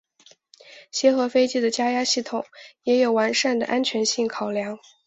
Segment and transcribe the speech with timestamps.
[0.91, 2.43] 协和飞机的加压系统
[2.81, 4.79] 也有完善的安全性考量。